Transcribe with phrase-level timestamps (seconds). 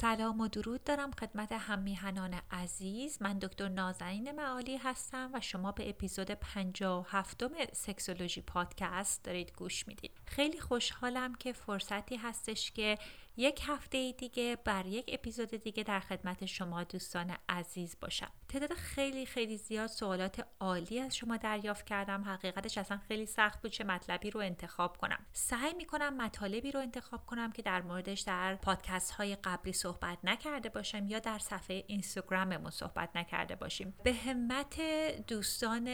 [0.00, 3.22] سلام و درود دارم خدمت هممیهنان عزیز.
[3.22, 10.10] من دکتر نازنین معالی هستم و شما به اپیزود 57 سکسولوژی پادکست دارید گوش می‌دید.
[10.24, 12.98] خیلی خوشحالم که فرصتی هستش که
[13.36, 18.30] یک هفته دیگه بر یک اپیزود دیگه در خدمت شما دوستان عزیز باشم.
[18.48, 22.24] تعداد خیلی خیلی زیاد سوالات عالی از شما دریافت کردم.
[22.24, 25.26] حقیقتش اصلا خیلی سخت بود چه مطلبی رو انتخاب کنم.
[25.32, 30.68] سعی می‌کنم مطالبی رو انتخاب کنم که در موردش در پادکست های قبلی صحبت نکرده
[30.68, 33.94] باشم یا در صفحه اینستاگراممون صحبت نکرده باشیم.
[34.04, 34.80] به همت
[35.26, 35.88] دوستان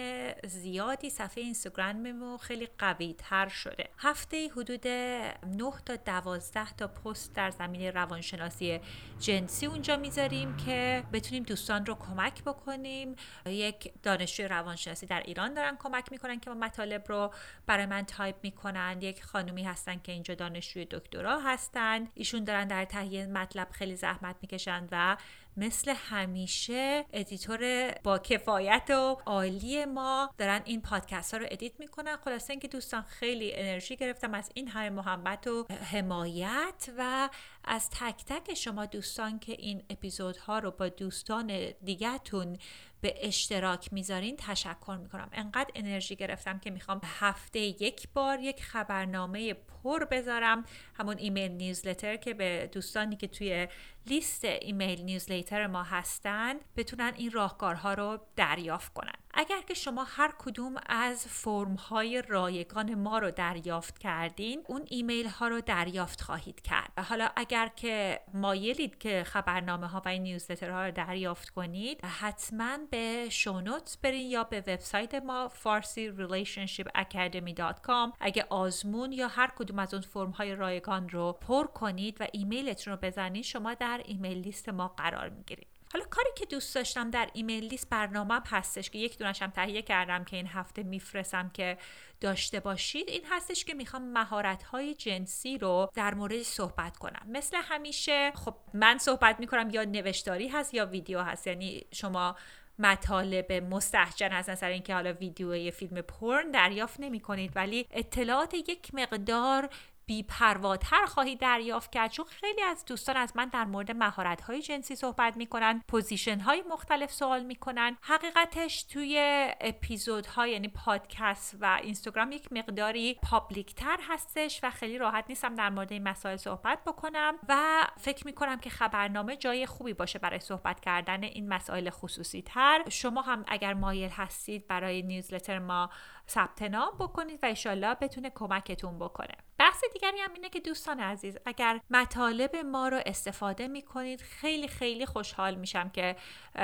[0.46, 3.88] زیادی صفحه اینستاگراممون خیلی قوی تر شده.
[3.98, 8.80] هفته حدود 9 تا 12 تا پست در زمینه روانشناسی
[9.18, 13.16] جنسی اونجا می‌ذاریم که بتونیم دوستان رو کمک بکنیم.
[13.46, 17.34] یک دانشجوی روانشناسی در ایران دارن کمک می‌کنن که ما مطالب رو
[17.66, 22.08] برای من تایپ می‌کنن یک خانومی هستن که اینجا دانشجوی دکترا هستن.
[22.14, 25.16] ایشون دارن در تهیه مطلب خیلی زحمت می‌کشن و
[25.56, 32.16] مثل همیشه editor با کفایت و عالی ما دارن این پادکست ها رو edit می‌کنن.
[32.16, 37.28] خلاصه اینکه دوستان خیلی انرژی گرفتم از این همه محبت و حمایت و
[37.66, 42.58] از تک تک شما دوستان که این اپیزودها رو با دوستان دیگهتون
[43.00, 45.28] به اشتراک می‌ذارین تشکر می‌کنم.
[45.32, 50.64] انقدر انرژی گرفتم که می‌خوام هفته یک بار یک خبرنامه پر بذارم.
[50.94, 53.68] همون email newsletter که به دوستانی که توی
[54.06, 59.12] لیست email newsletter ما هستند بتونن این راهکارها رو دریافت کنن.
[59.34, 65.26] اگر که شما هر کدوم از فرم های رایگان ما رو دریافت کردین اون ایمیل
[65.28, 66.98] ها رو دریافت خواهید کرد.
[66.98, 72.78] حالا اگر که مایلید که خبرنامه ها و این newsletter ها رو دریافت کنید حتما
[72.90, 79.78] به show note برین یا به وبسایت ما فارسی relationshipacademy.com اگه آزمون یا هر کدوم
[79.78, 84.38] از اون فرم های رایگان رو پر کنید و ایمیلتون رو بزنید شما در email
[84.38, 85.75] list ما قرار می‌گیرید.
[85.96, 90.24] حالا کاری که دوست داشتم در email list برنامه هستش که یک دونشم تهیه کردم
[90.24, 91.78] که این هفته میفرستم که
[92.20, 97.26] داشته باشید این هستش که می‌خوام مهارت های جنسی رو در مورد صحبت کنم.
[97.28, 101.46] مثل همیشه خب من صحبت می‌کنم یا نوشتاری هست یا ویدیو هست.
[101.46, 102.36] یعنی شما
[102.78, 108.54] مطالب مستهجن از نظر اینکه حالا ویدیو یه فیلم پرن دریافت نمی کنید ولی اطلاعات
[108.54, 109.68] یک مقدار
[110.06, 114.96] بیپرواتر خواهید دریافت کرد چون خیلی از دوستان از من در مورد مهارت های جنسی
[114.96, 117.96] صحبت می‌کنن position های مختلف سوال می‌کنن.
[118.00, 119.18] حقیقتش توی
[119.60, 125.70] اپیزودها یعنی پادکست و اینستاگرام یک مقداری پابلیک تر هستش و خیلی راحت نیستم در
[125.70, 130.80] مورد این مسائل صحبت بکنم و فکر می‌کنم که خبرنامه جای خوبی باشه برای صحبت
[130.80, 135.90] کردن این مسائل خصوصی تر شما هم اگر مایل هستید برای نیوزلتر ما
[136.28, 139.34] ثبت نام بکنید و ایشالله بتونه کمکتون بکنه.
[139.58, 145.06] بحث دیگری هم اینه که دوستان عزیز اگر مطالب ما رو استفاده می‌کنید خیلی خیلی
[145.06, 146.16] خوشحال میشم که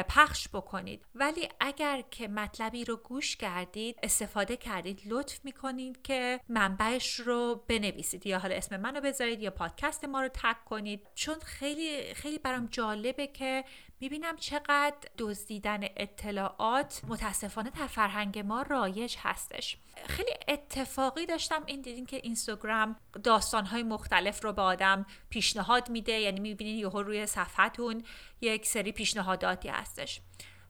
[0.08, 1.04] پخش بکنید.
[1.14, 8.26] ولی اگر که مطلبی رو گوش کردید استفاده کردید لطف می‌کنید که منبعش رو بنویسید
[8.26, 11.06] یا حالا اسم منو بذارید یا پادکست ما رو تک کنید.
[11.14, 13.64] چون خیلی خیلی برام جالبه که
[14.02, 19.76] می‌بینم چقدر دزدیدن اطلاعات متاسفانه در فرهنگ ما رایج هستش.
[20.06, 26.40] خیلی اتفاقی داشتم این دیدین که اینستاگرام داستانهای مختلف رو به آدم پیشنهاد میده یعنی
[26.40, 28.04] می‌بینین یهو روی صفحتون
[28.40, 30.20] یک سری پیشنهاداتی هستش.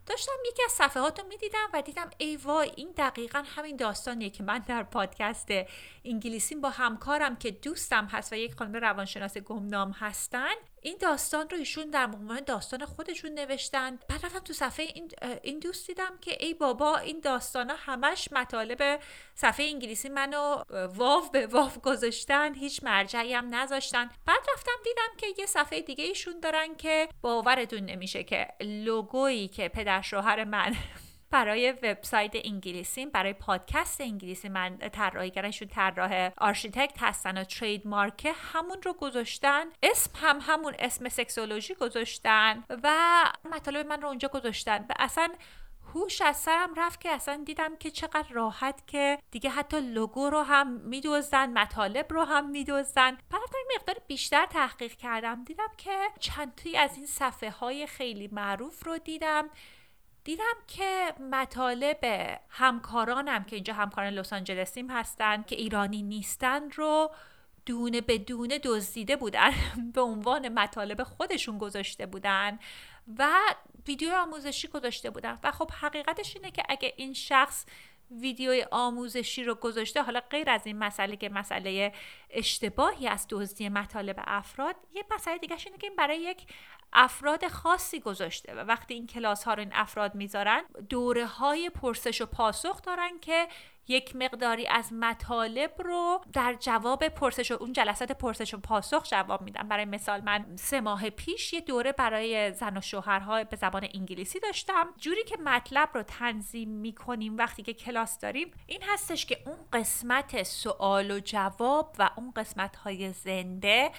[0.06, 4.42] داشتم یکی از صفحات رو می‌دیدم و دیدم ای وای این دقیقا همین داستانیه که
[4.42, 5.48] من در پادکست
[6.04, 10.54] انگلیسیم با همکارم که دوستم هست و یک خانم روانشناس گمنام هستن.
[10.82, 13.98] این داستان رو ایشون در عنوان داستان خودشون نوشتن.
[14.08, 15.10] بعد رفتم تو صفحه این,
[15.42, 19.00] این دوست دیدم که ای بابا این داستان ها همش مطالب
[19.34, 20.62] صفحه انگلیسی منو
[20.94, 24.10] واو به واو گذاشتن هیچ مرجعی هم نذاشتن.
[24.26, 29.68] بعد رفتم دیدم که یه صفحه دیگه ایشون دارن که باورتون نمیشه که لوگویی که
[29.68, 30.74] پدر شوهر من
[31.32, 34.48] برای وبسایت انگلیسی برای پادکست انگلیسی.
[34.48, 39.64] من طراحی کردنشون طراح آرشیتکت هستن و trademark همون رو گذاشتن.
[39.82, 42.94] اسم هم همون اسم Sexology گذاشتن و
[43.52, 44.78] مطالب من رو اونجا گذاشتن.
[44.88, 45.28] و اصلا
[45.94, 50.42] هوش از سرم رفت که اصلا دیدم که چقدر راحت که دیگه حتی لوگو رو
[50.42, 53.40] هم میدزدن مطالب رو هم میدزدن بعد
[53.74, 55.44] مقدار بیشتر تحقیق کردم.
[55.44, 59.50] دیدم که چند تا از این صفحه های خیلی معروف رو دیدم.
[60.24, 61.98] دیدم که مطالب
[62.48, 67.10] همکارانم که اینجا همکاران لس آنجلسیم هستن که ایرانی نیستن رو
[67.66, 69.50] دونه به دونه دزدیده بودن
[69.94, 72.58] به عنوان مطالب خودشون گذاشته بودن
[73.18, 73.28] و
[73.86, 75.38] ویدیو آموزشی گذاشته بودن.
[75.44, 77.66] و خب حقیقتش اینه که اگه این شخص
[78.20, 80.02] ویدیوی آموزشی رو گذاشته.
[80.02, 81.92] حالا غیر از این مسئله که مسئله
[82.30, 86.46] اشتباهی از دزدی مطالب افراد یه مسئله دیگه اینه که این برای یک
[86.92, 92.20] افراد خاصی گذاشته و وقتی این کلاس ها رو این افراد می‌ذارن دوره های پرسش
[92.20, 93.48] و پاسخ دارن که
[93.88, 99.42] یک مقداری از مطالب رو در جواب پرسش و اون جلسات پرسش و پاسخ جواب
[99.42, 99.68] میدم.
[99.68, 104.40] برای مثال من سه ماه پیش یه دوره برای زن و شوهرها به زبان انگلیسی
[104.40, 104.94] داشتم.
[104.98, 110.42] جوری که مطلب رو تنظیم می‌کنیم وقتی که کلاس داریم این هستش که اون قسمت
[110.42, 113.90] سوال و جواب و اون قسمت های زنده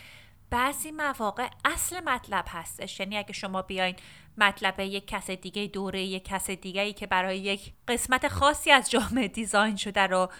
[0.53, 2.99] بعضی مواقع اصل مطلب هستش.
[2.99, 3.95] یعنی اگه شما بیاین
[4.37, 8.91] مطلب یک کس دیگه دوره یک کس دیگه ای که برای یک قسمت خاصی از
[8.91, 10.31] جامعه دیزاین شده رو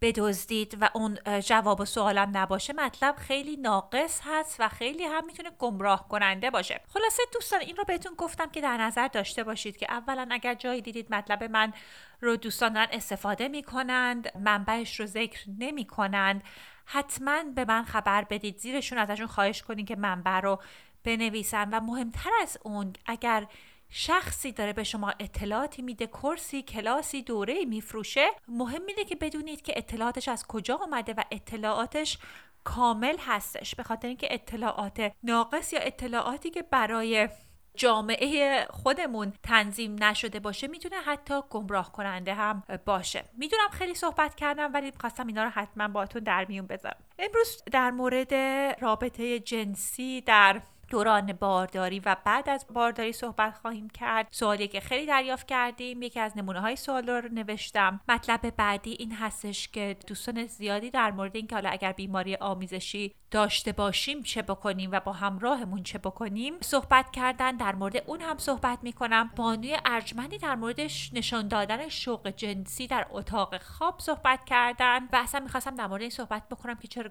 [0.00, 5.50] بدزدید و اون جواب و سوالم نباشه مطلب خیلی ناقص هست و خیلی هم می‌تونه
[5.58, 6.80] گمراه کننده باشه.
[6.94, 10.82] خلاصه دوستان این رو بهتون گفتم که در نظر داشته باشید که اولا اگر جایی
[10.82, 11.72] دیدید مطلب من
[12.20, 16.42] رو دوستان دارن استفاده می‌کنند منبعش رو ذکر نمی‌کنند
[16.92, 18.58] حتما به من خبر بدید.
[18.58, 20.58] زیرشون ازشون خواهش کنید که منبع رو
[21.04, 21.70] بنویسن.
[21.70, 23.46] و مهمتر از اون اگر
[23.88, 29.72] شخصی داره به شما اطلاعاتی میده کرسی کلاسی دوره میفروشه مهم میده که بدونید که
[29.76, 32.18] اطلاعاتش از کجا آمده و اطلاعاتش
[32.64, 33.74] کامل هستش.
[33.74, 37.28] به خاطر اینکه اطلاعات ناقص یا اطلاعاتی که برای
[37.74, 43.24] جامعه خودمون تنظیم نشده باشه می‌تونه حتی گمراه کننده هم باشه.
[43.38, 46.96] می‌دونم خیلی صحبت کردم ولی خواستم اینا رو حتما باتون در میون بذارم.
[47.18, 48.34] امروز در مورد
[48.80, 54.26] رابطه جنسی در دوران بارداری و بعد از بارداری صحبت خواهیم کرد.
[54.30, 58.00] سوالی که خیلی دریافت کردیم یکی از نمونه های سوال رو نوشتم.
[58.08, 63.72] مطلب بعدی این هستش که دوستان زیادی در مورد اینکه حالا اگر بیماری آمیزشی داشته
[63.72, 68.78] باشیم چه بکنیم و با همراهمون چه بکنیم صحبت کردن در مورد اون هم صحبت
[68.82, 69.30] می‌کنم.
[69.36, 75.40] بانوی ارجمندی در موردش نشان دادن شوق جنسی در اتاق خواب صحبت کردن و اصلا
[75.40, 77.10] می‌خواستم در مورد این صحبت بکنم که چرا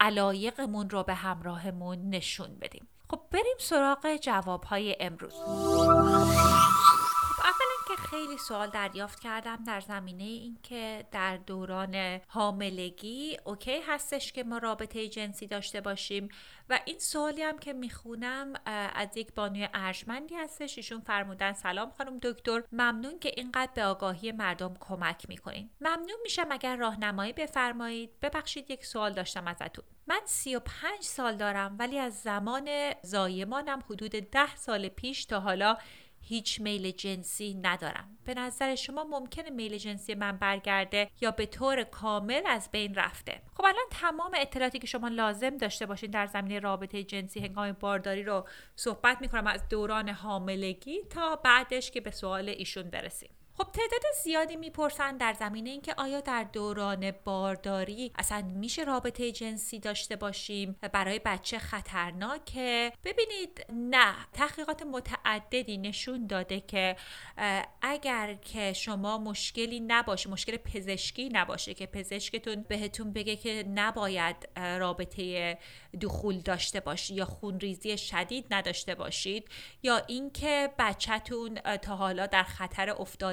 [0.00, 2.88] علایقمون رو به همراهمون نشون بدیم.
[3.32, 5.34] بریم سراغ جواب های امروز.
[8.10, 15.08] خیلی سوال دریافت کردم در زمینه اینکه در دوران حاملگی اوکی هستش که ما رابطه
[15.08, 16.28] جنسی داشته باشیم
[16.70, 18.52] و این سوالی هم که می‌خونم
[18.94, 24.32] از یک بانوی ارجمندی هستش ایشون فرمودن سلام خانم دکتر ممنون که اینقدر به آگاهی
[24.32, 25.70] مردم کمک می‌کنین.
[25.80, 28.20] ممنون میشم اگر راهنمایی بفرمایید.
[28.22, 29.84] ببخشید یک سوال داشتم ازتون.
[30.06, 35.76] من 35 سال دارم ولی از زمان زایمانم حدود 10 سال پیش تا حالا
[36.20, 38.18] هیچ میل جنسی ندارم.
[38.24, 43.42] به نظر شما ممکنه میل جنسی من برگرده یا به طور کامل از بین رفته؟
[43.54, 48.22] خب الان تمام اطلاعاتی که شما لازم داشته باشین در زمینه رابطه جنسی هنگام بارداری
[48.22, 53.30] رو صحبت می‌کنم از دوران حاملگی تا بعدش که به سوال ایشون برسیم.
[53.54, 59.78] خب تعداد زیادی می‌پرسن در زمینه اینکه آیا در دوران بارداری اصلا میشه رابطه جنسی
[59.78, 64.14] داشته باشیم برای بچه خطرناکه؟ ببینید نه.
[64.32, 66.96] تحقیقات متعددی نشون داده که
[67.82, 75.58] اگر که شما مشکلی نباشه مشکل پزشکی نباشه که پزشکتون بهتون بگه که نباید رابطه
[76.00, 79.48] دخول داشته باشید یا خونریزی شدید نداشته باشید
[79.82, 82.90] یا اینکه بچهتون تا حالا در خطر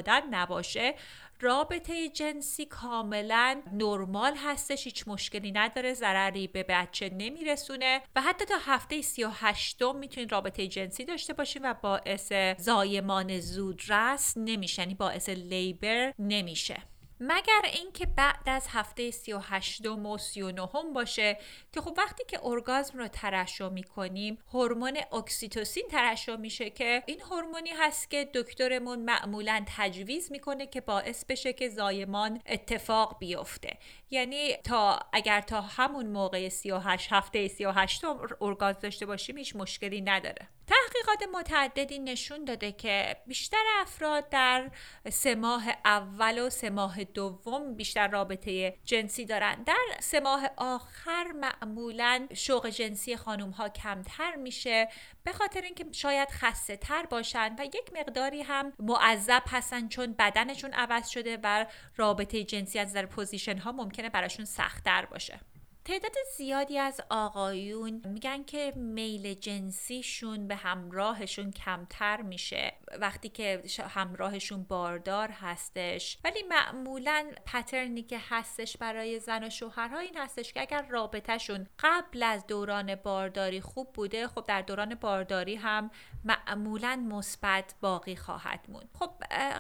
[0.08, 0.96] افتادن نباشه.
[1.42, 4.84] رابطه جنسی کاملا نرمال هستش.
[4.86, 8.02] هیچ مشکلی نداره ضرری به بچه نمیرسونه.
[8.16, 14.82] و حتی تا هفته 38 می‌تونید رابطه جنسی داشته باشید و باعث زایمان زودرس نمیشه
[14.82, 16.78] یعنی باعث لیبر نمیشه.
[17.20, 21.38] مگر اینکه بعد از هفته 38 و 39 باشه
[21.72, 27.70] که خب وقتی که ارگازم رو ترشح می‌کنیم هورمون اکسیتوسین ترشح میشه که این هورمونی
[27.70, 33.78] هست که دکترمون معمولا تجویز می‌کنه که باعث بشه که زایمان اتفاق بیفته.
[34.10, 38.02] یعنی تا اگر تا همون موقع 38 هفته 38
[38.42, 40.57] ارگاز داشته باشیم هیچ مشکلی نداره.
[40.68, 44.72] تحقیقات متعددی نشون داده که بیشتر افراد در
[45.10, 49.64] سه ماه اول و سه ماه دوم بیشتر رابطه جنسی دارن.
[49.64, 54.90] در سه ماه آخر معمولا شوق جنسی خانم ها کمتر میشه
[55.24, 60.74] به خاطر اینکه شاید خسته تر باشن و یک مقداری هم معذب هستن چون بدنشون
[60.74, 61.66] عوض شده و
[61.98, 65.40] رابطه جنسی از نظر position ها ممکنه براشون سختتر باشه.
[65.88, 74.64] تعداد زیادی از آقایون میگن که میل جنسیشون به همراهشون کمتر میشه وقتی که همراهشون
[74.64, 76.18] باردار هستش.
[76.24, 82.24] ولی معمولا پترنی که هستش برای زن و شوهرها این هستش که اگر رابطهشون قبل
[82.24, 85.92] از دوران بارداری خوب بوده خب در دوران بارداری هم
[86.24, 88.90] معمولا مثبت باقی خواهد موند.
[89.00, 89.12] خب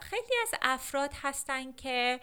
[0.01, 2.19] خیلی از افراد هستن که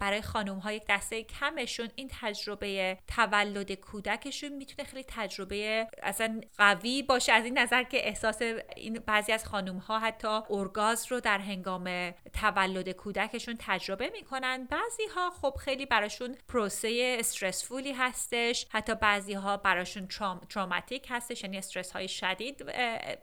[0.00, 3.43] برای خانم ها یک دسته کمشون این تجربه تولد
[3.80, 7.32] کودکشون می‌تونه خیلی تجربه اصلا قوی باشه.
[7.32, 8.42] از این نظر که احساس
[8.76, 14.68] این بعضی از خانم ها حتی ارگاز رو در هنگام تولد کودکشون تجربه می‌کنن.
[14.70, 18.66] بعضی ها خب خیلی براشون پروسه استرسفولی هستش.
[18.70, 20.08] حتی بعضی ها براشون
[20.48, 21.42] تروماتیک هستش.
[21.42, 22.66] یعنی استرس های شدید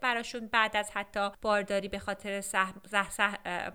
[0.01, 2.71] براشون بعد از حتی بارداری به خاطر سح...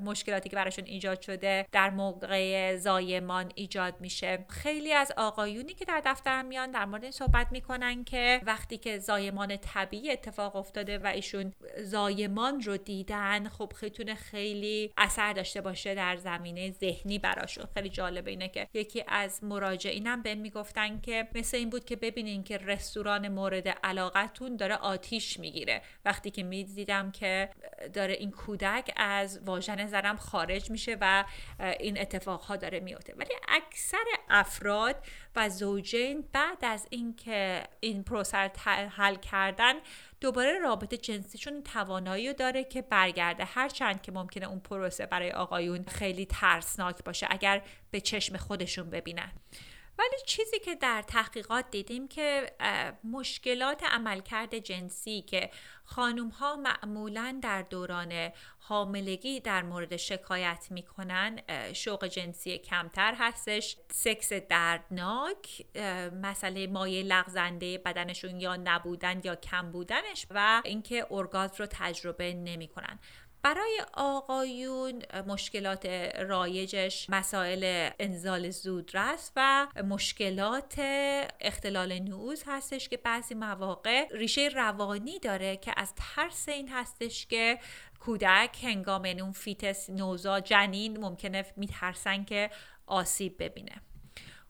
[0.01, 4.45] مشکلاتی که براشون ایجاد شده در موقع زایمان ایجاد میشه.
[4.49, 6.01] خیلی از آقایونی که در
[6.37, 11.07] دفترم میان در مورد این صحبت می‌کنن که وقتی که زایمان طبیعی اتفاق افتاده و
[11.07, 11.53] ایشون
[11.83, 17.65] زایمان رو دیدن خب خیتونه خیلی اثر داشته باشه در زمینه ذهنی براشون.
[17.75, 22.45] خیلی جالبه اینه که یکی از مراجعینم به می‌گفتن که مثل این بود که ببینین
[22.45, 25.83] که رستوران مورد علاقتون داره آتیش می‌گیره.
[26.05, 27.51] وقتی که می‌دیدم که
[27.95, 31.25] داره این کودک از واژن زرم خارج میشه و
[31.81, 34.97] این اتفاقها داره میفته ولی اکثر افراد
[35.37, 38.37] و زوجین بعد از اینکه این پروسه
[38.97, 39.75] حل کردن
[40.21, 43.45] دوباره رابطه جنسیشون توانایی داره که برگرده.
[43.45, 49.33] هرچند که ممکنه اون پروسه برای آقایون خیلی ترسناک باشه اگر به چشم خودشون ببینن.
[49.99, 52.53] ولی چیزی که در تحقیقات دیدیم که
[53.05, 55.51] مشکلات عملکرد جنسی که
[55.85, 61.41] خانوم ها معمولا در دوران حاملگی در مورد شکایت می‌کنن
[61.73, 63.77] شوق جنسی کمتر هستش.
[63.93, 65.67] سکس دردناک
[66.23, 72.99] مسئله مایه لغزنده بدنشون یا نبودن یا کم بودنش و اینکه ارگازم رو تجربه نمی‌کنن.
[73.43, 75.87] برای آقایون مشکلات
[76.21, 80.75] رایجش مسائل انزال زودرس و مشکلات
[81.41, 87.59] اختلال نوز هستش که بعضی مواقع ریشه روانی داره که از ترس این هستش که
[88.01, 92.51] کودک هنگام اون فیتس نوزا جنین ممکنه میترسن که
[92.87, 93.83] آسیب ببینه.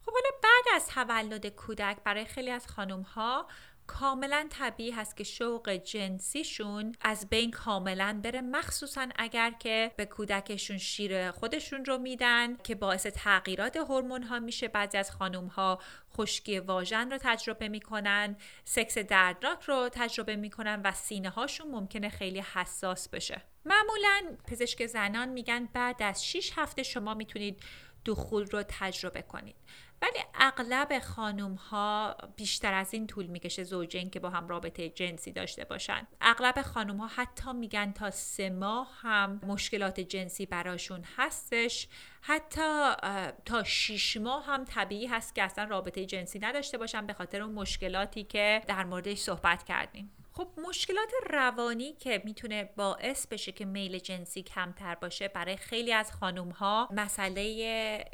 [0.05, 3.47] خب حالا بعد از تولد کودک برای خیلی از خانم ها
[3.87, 10.77] کاملا طبیعی هست که شوق جنسیشون از بین کاملا بره مخصوصا اگر که به کودکشون
[10.77, 14.67] شیر خودشون رو میدن که باعث تغییرات هورمون ها میشه.
[14.67, 15.79] بعضی از خانم ها
[16.17, 22.39] خشکی واژن رو تجربه می‌کنن سکس دردناک رو تجربه می‌کنن و سینه هاشون ممکنه خیلی
[22.39, 23.41] حساس بشه.
[23.65, 27.63] معمولا پزشک زنان میگن بعد از 6 هفته شما می‌تونید
[28.05, 29.55] دخول رو تجربه کنید.
[30.01, 35.31] ولی اغلب خانوم ها بیشتر از این طول می‌کشه زوجین که با هم رابطه جنسی
[35.31, 36.07] داشته باشن.
[36.21, 41.87] اغلب خانوم ها حتی میگن تا سه ماه هم مشکلات جنسی براشون هستش.
[42.21, 42.91] حتی
[43.45, 47.53] تا شیش ماه هم طبیعی هست که اصلا رابطه جنسی نداشته باشن به خاطر اون
[47.53, 50.16] مشکلاتی که در موردش صحبت کردیم.
[50.37, 56.11] خب مشکلات روانی که می‌تونه باعث بشه که میل جنسی کمتر باشه برای خیلی از
[56.11, 57.41] خانوم ها مسئله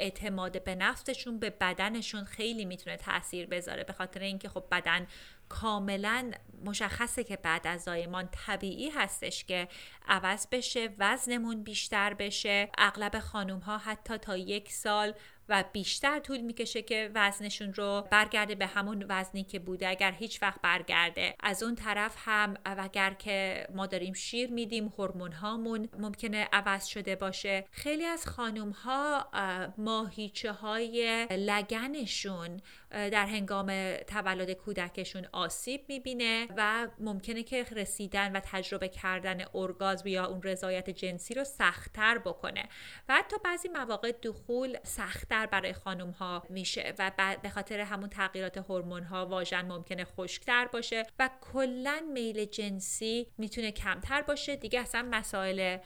[0.00, 5.06] اعتماد به نفسشون به بدنشون خیلی می‌تونه تاثیر بذاره به خاطر اینکه خب بدن
[5.48, 6.30] کاملا
[6.64, 9.68] مشخصه که بعد از زایمان طبیعی هستش که
[10.08, 12.68] عوض بشه وزنمون بیشتر بشه.
[12.78, 15.14] اغلب خانوم ها حتی تا یک سال
[15.48, 19.88] و بیشتر طول می‌کشه که وزنشون رو برگرده به همون وزنی که بوده.
[19.88, 21.34] اگر هیچ وقت برگرده.
[21.40, 27.16] از اون طرف هم اگر که ما داریم شیر میدیم هورمون هامون ممکنه عوض شده
[27.16, 27.64] باشه.
[27.70, 29.30] خیلی از خانوم ها
[29.78, 32.60] ماهیچه های لگنشون
[32.94, 40.26] در هنگام تولد کودکشون آسیب می‌بینه و ممکنه که رسیدن و تجربه کردن ارگازم یا
[40.26, 42.68] اون رضایت جنسی رو سختتر بکنه.
[43.08, 48.58] و حتی بعضی مواقع دخول سختتر برای خانم ها میشه و به خاطر همون تغییرات
[48.58, 54.56] هورمون ها واژن ممکنه خشکتر باشه و کلا میل جنسی می‌تونه کمتر باشه.
[54.56, 55.78] دیگه اصلا مسائل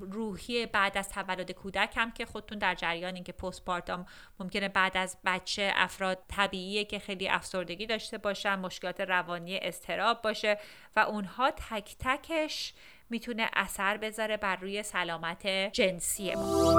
[0.00, 4.06] روحی بعد از تولد کودک هم که خودتون در جریان این که پست پارتام
[4.40, 10.58] ممکنه بعد از بچه افراد طبیعیه که خیلی افسردگی داشته باشن مشکلات روانی استراب باشه
[10.96, 12.74] و اونها تک تکش
[13.10, 16.72] می‌تونه اثر بذاره بر روی سلامت جنسی ما.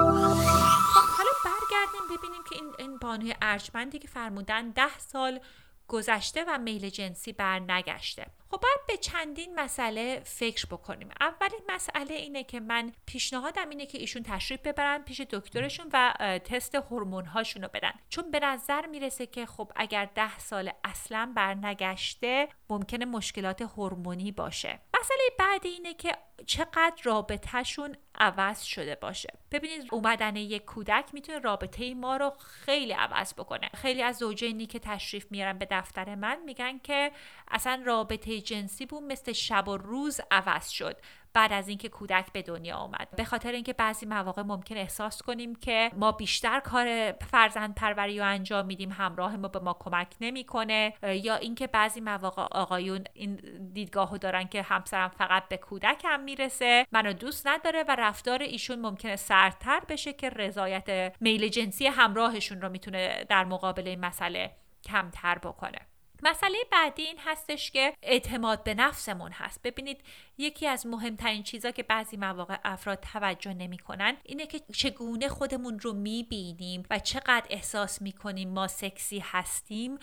[0.94, 5.40] خب حالا برگردیم ببینیم که این, این بانوی ارجمندی که فرمودن ده سال
[5.88, 11.08] گذشته و میل جنسی بر نگشته خب باید به چندین مسئله فکر بکنیم.
[11.20, 16.14] اولین مسئله اینه که من پیشنهادم اینه که ایشون تشریف ببرن پیش دکترشون و
[16.44, 17.92] تست هورمون هاشون رو بدن.
[18.08, 24.80] چون به نظر می‌رسه که خب اگر ده سال اصلا برنگشته ممکنه مشکلات هورمونی باشه.
[25.00, 26.16] مسئله بعدی اینه که
[26.46, 29.38] چقدر رابطهشون عوض شده باشه.
[29.52, 33.70] ببینید اومدن یک کودک می‌تونه رابطه ما رو خیلی عوض بکنه.
[33.74, 37.12] خیلی از زوجینی که تشریف میارن به دفتر من میگن که
[37.48, 40.96] اصلا رابطه جنسی بود مثل شب و روز عوض شد
[41.32, 43.08] بعد از اینکه کودک به دنیا آمد.
[43.16, 48.24] به خاطر اینکه بعضی مواقع ممکن احساس کنیم که ما بیشتر کار فرزند پروری رو
[48.24, 53.34] انجام میدیم همراه ما به ما کمک نمی‌کنه یا اینکه بعضی مواقع آقایون این
[53.72, 59.16] دیدگاهو دارن که همسرم فقط به کودکم می‌رسه منو دوست نداره و رفتار ایشون ممکنه
[59.16, 64.50] سردتر بشه که رضایت میل جنسی همراهشون رو می‌تونه در مقابل این مسئله
[64.84, 65.78] کمتر بکنه.
[66.22, 69.62] مسئله بعدی این هستش که اعتماد به نفسمون هست.
[69.62, 70.00] ببینید
[70.38, 75.92] یکی از مهمترین چیزا که بعضی مواقع افراد توجه نمی‌کنن اینه که چگونه خودمون رو
[75.92, 79.98] می‌بینیم و چقدر احساس می‌کنیم ما سکسی هستیم.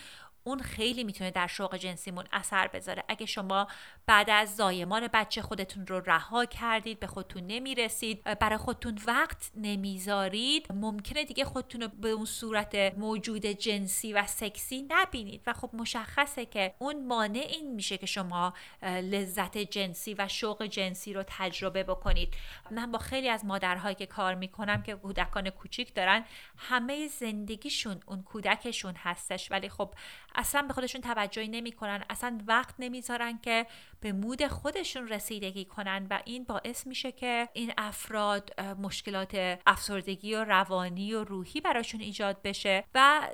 [0.47, 3.03] اون خیلی می‌تونه در شوق جنسیمون اثر بذاره.
[3.07, 3.67] اگه شما
[4.05, 10.71] بعد از زایمان بچه خودتون رو رها کردید به خودتون نمی‌رسید برای خودتون وقت نمی‌ذارید
[10.71, 15.41] ممکنه دیگه خودتون رو به اون صورت موجود جنسی و سکسی نبینید.
[15.47, 21.13] و خب مشخصه که اون مانع این میشه که شما لذت جنسی و شوق جنسی
[21.13, 22.33] رو تجربه بکنید.
[22.71, 26.25] من با خیلی از مادرهایی که کار می‌کنم که کودکان کوچیک دارن
[26.57, 29.51] همه زندگیشون اون کودکشون هستش.
[29.51, 29.93] ولی خب
[30.37, 33.67] اصلا به خودشون توجهی نمی‌کنن اصلا وقت نمی‌ذارن که
[33.99, 40.43] به مود خودشون رسیدگی کنن و این باعث میشه که این افراد مشکلات افسردگی و
[40.43, 43.29] روانی و روحی براشون ایجاد بشه و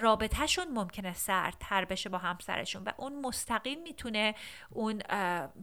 [0.00, 4.34] رابطهشون ممکنه سردتر بشه با همسرشون و اون مستقیم می‌تونه
[4.70, 5.02] اون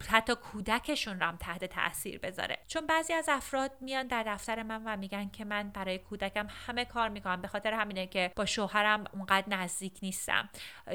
[0.10, 2.58] حتی کودکشون رو هم تحت تاثیر بذاره.
[2.68, 6.86] چون بعضی از افراد میان در دفتر من و میگن که من برای کودکم همه
[6.86, 10.50] کار می‌کنم به خاطر همینه که با شوهرم اونقدر نزدیک نیستم.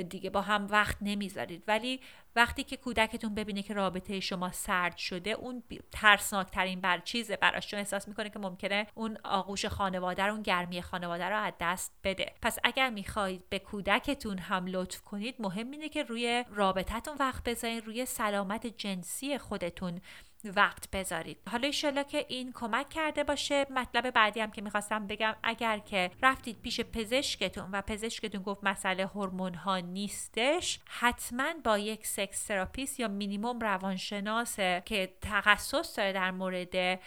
[0.08, 1.64] دیگه با هم وقت نمی‌ذارید.
[1.66, 2.00] ولی
[2.36, 7.78] وقتی که کودکتون ببینه که رابطه شما سرد شده اون ترسناکترین بر چیزه براش چون
[7.78, 12.33] احساس می‌کنه که ممکنه اون آغوش خانواده رو اون گرمی خانواده رو از دست بده.
[12.42, 17.87] پس اگر می‌خواهید به کودکتون هم لطف کنید مهم اینه که روی رابطتون وقت بذارید
[17.87, 20.00] روی سلامت جنسی خودتون
[20.44, 21.38] وقت بذارید.
[21.50, 26.11] حالا ایشالا که این کمک کرده باشه مطلب بعدی هم که می‌خواستم بگم اگر که
[26.22, 33.00] رفتید پیش پزشکتون و پزشکتون گفت مسئله هورمون ها نیستش حتما با یک sex therapist
[33.00, 37.00] یا مینیموم روانشناس که تخصص داره در مورد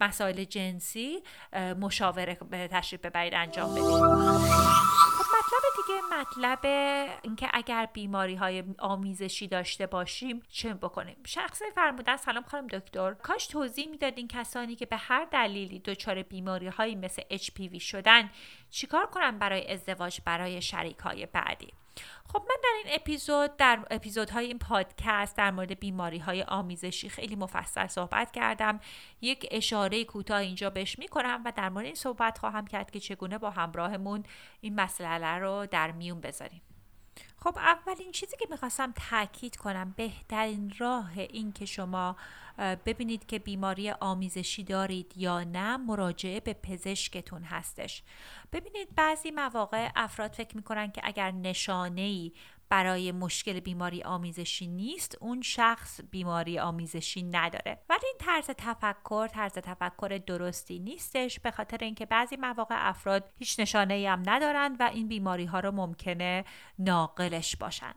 [0.00, 1.22] مسائل جنسی
[1.80, 2.34] مشاوره
[2.70, 5.21] تشریف ببرید انجام بدید.
[5.42, 6.58] مطلب دیگه مطلب
[7.22, 13.14] اینکه اگر بیماری های آمیزشی داشته باشیم چه بکنیم؟ شخص فرمودن سلام خانم دکتر.
[13.14, 18.30] کاش توضیح می‌دادین کسانی که به هر دلیلی دچار بیماری هایی مثل HPV شدن
[18.70, 21.72] چیکار کنن برای ازدواج برای شریک های بعدی؟
[22.32, 27.36] خب من در این اپیزود در اپیزودهای این پادکست در مورد بیماری های آمیزشی خیلی
[27.36, 28.80] مفصل صحبت کردم.
[29.20, 33.38] یک اشاره کوتاه اینجا بهش می‌کنم و در مورد این صحبت خواهم کرد که چگونه
[33.38, 34.22] با همراهمون
[34.60, 36.62] این مسئله رو در میون بذاریم.
[37.36, 42.16] خب اولین چیزی که می‌خواستم تاکید کنم بهترین راه این که شما
[42.58, 48.02] ببینید که بیماری آمیزشی دارید یا نه مراجعه به پزشکتون هستش.
[48.52, 52.32] ببینید بعضی مواقع افراد فکر می‌کنن که اگر نشانه ای
[52.72, 57.78] برای مشکل بیماری آمیزشی نیست اون شخص بیماری آمیزشی نداره.
[57.90, 63.60] ولی این طرز تفکر طرز تفکر درستی نیستش به خاطر اینکه بعضی مواقع افراد هیچ
[63.60, 66.44] نشانه ای هم ندارند و این بیماری ها رو ممکنه
[66.78, 67.94] ناقلش باشن.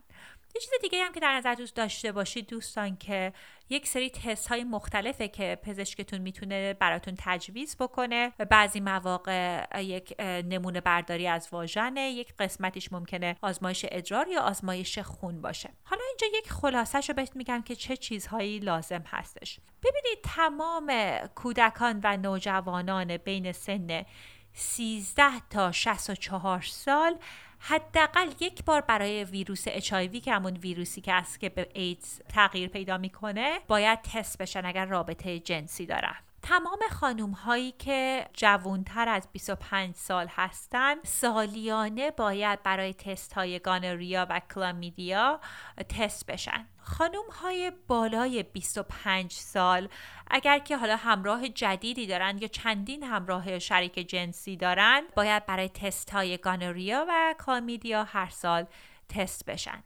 [0.56, 3.32] یه چیز دیگه هم که در نظر دوست داشته باشید دوستان که
[3.68, 8.32] یک سری تست های مختلفه که پزشکتون می‌تونه براتون تجویز بکنه.
[8.50, 15.40] بعضی مواقع یک نمونه برداری از واژنه یک قسمتیش ممکنه آزمایش ادرار یا آزمایش خون
[15.40, 15.70] باشه.
[15.84, 19.60] حالا اینجا یک خلاصش رو بهت میگم که چه چیزهایی لازم هستش.
[19.82, 20.92] ببینید تمام
[21.34, 24.04] کودکان و نوجوانان بین سن
[24.52, 27.18] 13 تا 64 سال
[27.58, 32.68] حداقل یک بار برای ویروس اچ که همون ویروسی که است که به ایدز تغییر
[32.68, 36.25] پیدا می‌کنه باید تست بشن اگر رابطه جنسی دارن.
[36.48, 44.26] تمام خانوم هایی که جوانتر از 25 سال هستند سالیانه باید برای تست های گانریا
[44.30, 45.40] و کلامیدیا
[45.88, 46.66] تست بشن.
[46.78, 49.88] خانوم های بالای 25 سال
[50.30, 56.10] اگر که حالا همراه جدیدی دارند یا چندین همراه شریک جنسی دارند باید برای تست
[56.10, 58.66] های گانریا و کلامیدیا هر سال
[59.08, 59.82] تست بشن.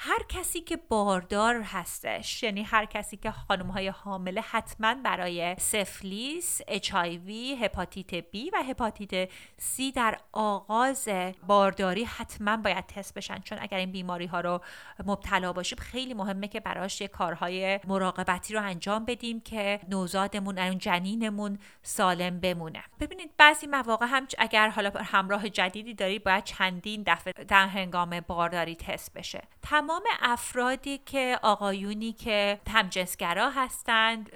[0.00, 6.60] هر کسی که باردار هستش یعنی هر کسی که خانم های حامله حتما برای سفلیس،
[6.68, 11.08] اچ هپاتیت بی و هپاتیت سی در آغاز
[11.46, 13.38] بارداری حتما باید تست بشن.
[13.38, 14.60] چون اگر این بیماری ها رو
[15.06, 20.78] مبتلا باشیم خیلی مهمه که براش یه کارهای مراقبتی رو انجام بدیم که نوزادمون اون
[20.78, 22.82] جنینمون سالم بمونه.
[23.00, 28.76] ببینید بعضی مواقع هم اگر حالا همراه جدیدی داری باید چندین دفعه در هنگام بارداری
[28.76, 29.42] تست بشه.
[29.88, 34.30] تمام افرادی که آقایونی که همجنسگرا هستند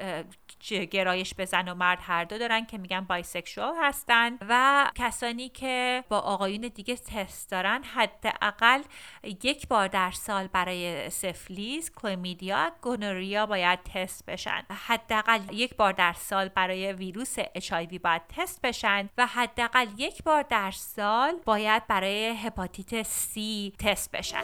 [0.70, 6.04] گرایش به زن و مرد هر دو دارن که میگن بایسکشوال هستن و کسانی که
[6.08, 8.82] با آقایون دیگه تست دارن حداقل
[9.24, 14.62] یک بار در سال برای سفلیس chlamydia gonorrhea باید تست بشن.
[14.86, 17.72] حداقل یک بار در سال برای ویروس HIV
[18.02, 24.42] باید تست بشن و حداقل یک بار در سال باید برای هپاتیت سی تست بشن.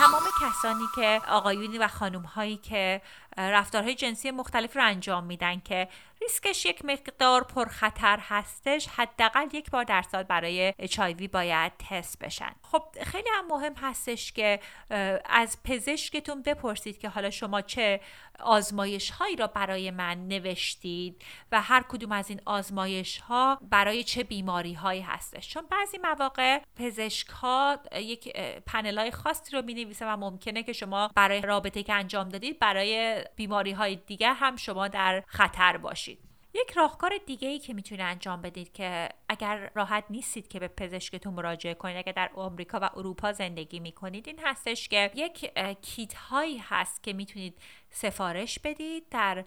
[0.00, 3.02] تمام کسانی که آقایونی و خانم هایی که
[3.36, 5.88] رفتارهای جنسی مختلف رو انجام میدن که
[6.24, 8.88] ریسکش یک مقدار پرخطر هستش.
[8.88, 12.54] حداقل یک بار در سال برای HIV باید تست بشن.
[12.62, 14.60] خب خیلی هم مهم هستش که
[15.24, 18.00] از پزشکتون بپرسید که حالا شما چه
[18.40, 24.24] آزمایش هایی را برای من نوشتید و هر کدوم از این آزمایش ها برای چه
[24.24, 25.48] بیماری هایی هستش.
[25.48, 31.10] چون بعضی مواقع پزشک ها یک پنل های خاصی رو می و ممکنه که شما
[31.14, 36.13] برای رابطه که انجام دادید برای بیماری های دیگر هم شما در خطر باشید.
[36.54, 41.34] یک راهکار دیگه ای که می‌تونید انجام بدید که اگر راحت نیستید که به پزشکتون
[41.34, 46.58] مراجعه کنید اگر در آمریکا و اروپا زندگی می‌کنید این هستش که یک کیت هایی
[46.58, 47.58] هست که می‌تونید
[47.90, 49.08] سفارش بدید.
[49.10, 49.44] در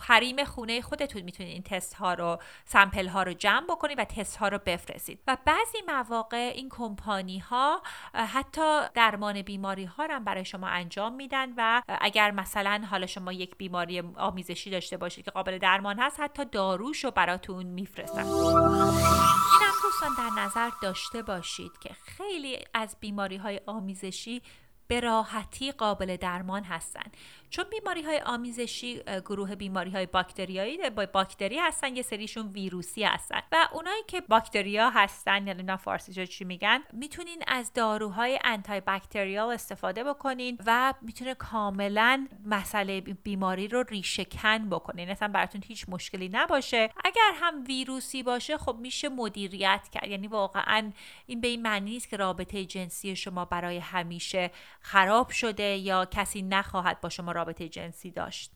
[0.00, 4.36] حریم خونه خودتون می‌تونید این تست ها رو سمپل ها رو جمع بکنید و تست
[4.36, 5.20] ها رو بفرستید.
[5.26, 7.82] و بعضی مواقع این کمپانی ها
[8.14, 13.56] حتی درمان بیماری ها رو برای شما انجام میدن و اگر مثلا حالا شما یک
[13.56, 18.24] بیماری آمیزشی داشته باشید که قابل درمان هست حتی داروش رو براتون میفرستن.
[18.74, 24.42] اینم دوستان در نظر داشته باشید که خیلی از بیماری های آمیزشی
[24.88, 27.16] به راحتی قابل درمان هستند
[27.54, 33.40] چون بیماری های آمیزشی گروه بیماری های باکتریایی با باکتری هستن یه سریشون ویروسی هستن.
[33.52, 39.52] و اونایی که باکتریا هستن یعنی نه فارسی چی میگن می‌تونین از داروهای انتای باکتریال
[39.52, 45.10] استفاده بکنین و می‌تونه کاملا مسئله بیماری رو ریشه کن بکنین.
[45.10, 46.90] اصلا براتون هیچ مشکلی نباشه.
[47.04, 50.08] اگر هم ویروسی باشه خب میشه مدیریت کرد.
[50.08, 50.92] یعنی واقعا
[51.26, 56.42] این به این معنی نیست که رابطه جنسی شما برای همیشه خراب شده یا کسی
[56.42, 58.50] نخواهد با شما جنسی داشت.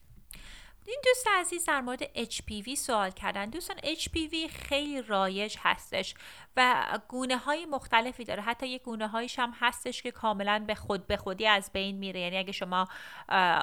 [0.87, 3.51] این دوست عزیز در مورد HPV سوال کردن.
[3.51, 6.15] دوستان HPV خیلی رایج هستش.
[6.57, 8.43] و گونه های مختلفی داره.
[8.43, 12.21] حتی یک گونه هایش هم هستش که کاملا به خود به خودی از بین میره.
[12.21, 12.89] یعنی اگه شما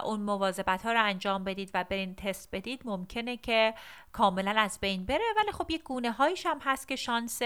[0.04, 3.74] اون مواظبت ها رو انجام بدید و برین تست بدید ممکنه که
[4.12, 5.26] کاملا از بین بره.
[5.38, 7.42] ولی خب یک گونه هایش هم هست که شانس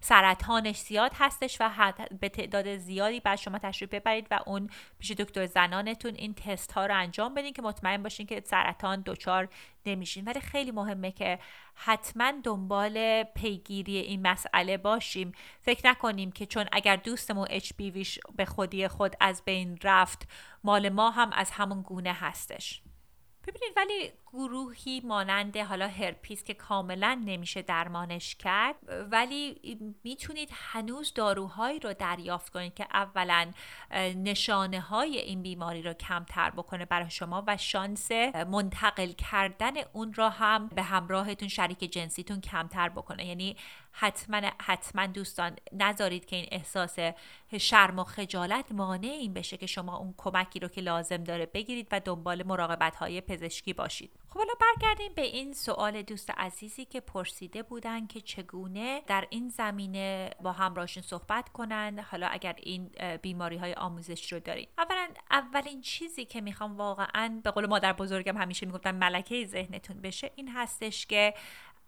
[0.00, 5.46] سرطانش زیاد هستش و به تعداد زیادی بعد شما تشریف ببرید و اون پیش دکتر
[5.46, 9.48] زنانتون این تست ها رو انجام بدین که مطمئن باشین که سرطان دچار
[9.88, 10.24] نمیشین.
[10.24, 11.38] ولی خیلی مهمه که
[11.74, 15.32] حتما دنبال پیگیری این مسئله باشیم.
[15.60, 20.28] فکر نکنیم که چون اگر دوستمون HPV به خودی خود از بین رفت
[20.64, 22.82] مال ما هم از همون گونه هستش.
[23.46, 28.76] ببینید ولی گروهی مانند حالا هرپیس که کاملا نمیشه درمانش کرد
[29.10, 29.60] ولی
[30.04, 33.52] می‌تونید هنوز داروهایی رو دریافت کنید که اولا
[34.16, 40.30] نشانه های این بیماری رو کمتر بکنه برای شما و شانس منتقل کردن اون را
[40.30, 43.26] هم به همراهتون شریک جنسیتون کمتر بکنه.
[43.26, 43.56] یعنی
[43.92, 46.96] حتما حتما دوستان نذارید که این احساس
[47.58, 51.88] شرم و خجالت مانع این بشه که شما اون کمکی رو که لازم داره بگیرید
[51.92, 54.10] و دنبال مراقبت های پزشکی باشید.
[54.30, 59.48] خب حالا برگردیم به این سوال دوست عزیزی که پرسیده بودن که چگونه در این
[59.48, 62.90] زمینه با همراهشون صحبت کنند حالا اگر این
[63.22, 64.66] بیماری های آموزش رو دارین.
[64.78, 70.30] اولا اولین چیزی که می‌خوام واقعا به قول مادر بزرگم همیشه می‌گفتن ملکه ذهنتون بشه
[70.36, 71.34] این هستش که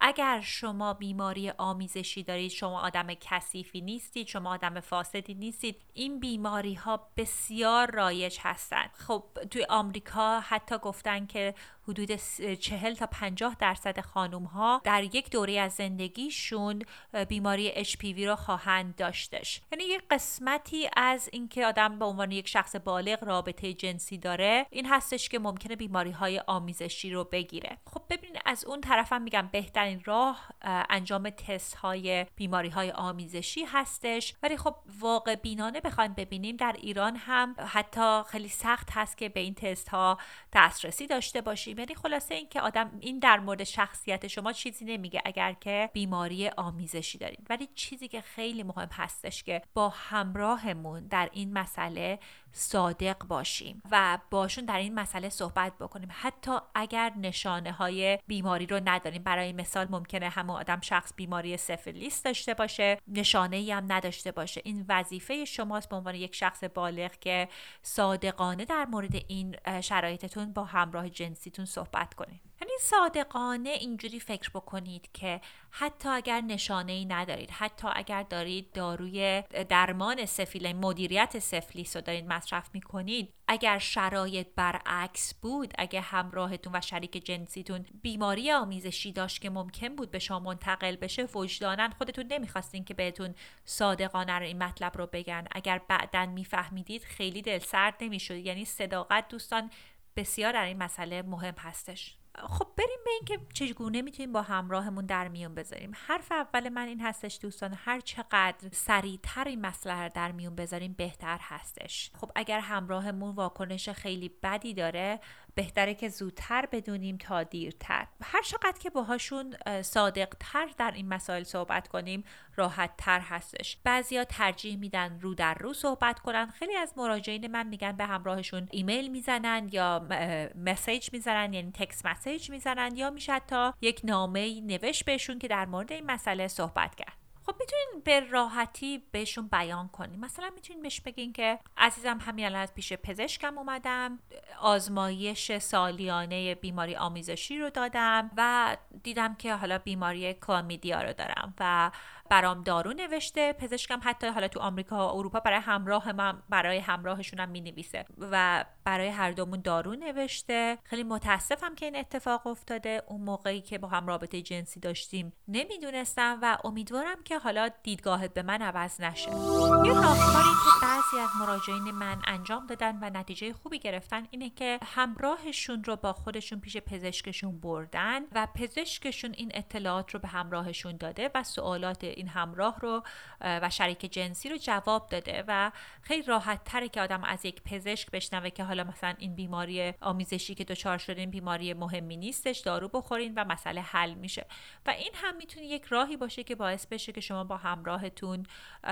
[0.03, 6.73] اگر شما بیماری آمیزشی دارید شما آدم کثیفی نیستید شما آدم فاسدی نیستید این بیماری
[6.73, 11.53] ها بسیار رایج هستند خب توی آمریکا حتی گفتن که
[11.91, 12.15] حدود
[12.59, 16.83] 40 تا 50 درصد خانم ها در یک دوره از زندگیشون
[17.27, 19.61] بیماری HPV رو خواهند داشتش.
[19.71, 24.85] یعنی یک قسمتی از اینکه آدم به عنوان یک شخص بالغ رابطه جنسی داره این
[24.85, 27.77] هستش که ممکنه بیماری های آمیزشی رو بگیره.
[27.93, 34.33] خب ببینید از اون طرفم میگم بهترین راه انجام تست های بیماری های آمیزشی هستش.
[34.43, 39.39] ولی خب واقع بینانه بخوایم ببینیم در ایران هم حتی خیلی سخت هست که به
[39.39, 40.17] این تست ها
[40.53, 41.77] دسترسی داشته باشیم.
[41.81, 47.17] یعنی خلاصه اینکه آدم این در مورد شخصیت شما چیزی نمیگه اگر که بیماری آمیزشی
[47.17, 52.19] دارید ولی چیزی که خیلی مهم هستش که با همراهمون در این مسئله
[52.53, 56.09] صادق باشیم و باشون در این مسئله صحبت بکنیم.
[56.11, 62.23] حتی اگر نشانه های بیماری رو نداریم برای مثال ممکنه همون آدم شخص بیماری سفلیس
[62.23, 64.61] داشته باشه نشانه ای هم نداشته باشه.
[64.63, 65.89] این وظیفه شماست.
[65.89, 67.47] به عنوان یک شخص بالغ که
[67.81, 75.09] صادقانه در مورد این شرایطتون با همراه جنسیتون صحبت کنید یعنی صادقانه اینجوری فکر بکنید
[75.13, 82.01] که حتی اگر نشانه ای ندارید حتی اگر دارید داروی درمان سفیل مدیریت سفلیس رو
[82.01, 89.41] دارید مصرف می‌کنید اگر شرایط برعکس بود اگر همراهتون و شریک جنسیتون بیماری آمیزشی داشت
[89.41, 94.97] که ممکن بود به شما منتقل بشه وجدانا خودتون نمی‌خواستین که بهتون صادقانه این مطلب
[94.97, 95.47] رو بگن.
[95.51, 99.71] اگر بعدا میفهمیدید خیلی دل سرد نمی‌شد یعنی صداقت دوستان
[100.15, 102.20] بسیار در این مسئله مهم هستش.
[102.37, 105.91] خب بریم به اینکه چگونه می‌تونیم با همراهمون در میون بذاریم.
[106.07, 110.93] حرف اول من این هستش دوستان هر چقدر سریعتر این مسئله رو در میون بذاریم
[110.93, 112.11] بهتر هستش.
[112.15, 115.19] خب اگر همراهمون واکنش خیلی بدی داره
[115.55, 118.07] بهتره که زودتر بدونیم تا دیرتر.
[118.23, 122.23] هر چقدر که باهاشون صادقتر در این مسائل صحبت کنیم
[122.55, 123.77] راحت تر هستش.
[123.83, 126.47] بعضیا ترجیح میدن رو در رو صحبت کنن.
[126.47, 130.07] خیلی از مراجعین من میگن به همراهشون ایمیل می‌زنن یا
[130.55, 135.65] مسیج می‌زنن یعنی تکس مسیج می‌زنن یا میشه تا یک نامه نوشت بهشون که در
[135.65, 137.20] مورد این مسئله صحبت کرد.
[137.51, 140.19] خب می‌تونین به راحتی بهشون بیان کنین.
[140.19, 144.19] مثلا می‌تونین بهش بگین که عزیزم همین الان از پیش پزشکم اومدم
[144.61, 151.91] آزمایش سالیانه بیماری آمیزشی رو دادم و دیدم که حالا بیماری کلامیدیا رو دارم و
[152.31, 153.53] برام دارو نوشته.
[153.53, 158.65] پزشکم حتی حالا تو آمریکا و اروپا برای همراه من برای همراهشون هم می‌نویسه و
[158.83, 160.77] برای هر دومون دارو نوشته.
[160.83, 163.03] خیلی متاسفم که این اتفاق افتاده.
[163.07, 168.43] اون موقعی که با هم رابطه جنسی داشتیم نمی‌دونستم و امیدوارم که حالا دیدگاهت به
[168.43, 169.29] من عوض نشه.
[169.29, 174.79] یه راهکاری که بعضی از مراجعین من انجام دادن و نتیجه خوبی گرفتن اینه که
[174.83, 181.31] همراهشون رو با خودشون پیش پزشکشون بردن و پزشکشون این اطلاعات رو به همراهشون داده
[181.35, 183.03] و سوالات این همراه رو
[183.41, 188.11] و شریک جنسی رو جواب داده و خیلی راحت تره که آدم از یک پزشک
[188.11, 193.33] بشنوه که حالا مثلا این بیماری آمیزشی که دچار شدین بیماری مهمی نیستش دارو بخورین
[193.35, 194.45] و مسئله حل میشه.
[194.85, 198.45] و این هم می‌تونه یک راهی باشه که باعث بشه که شما با همراهتون